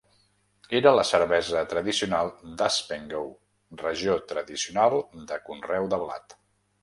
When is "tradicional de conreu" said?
4.33-5.89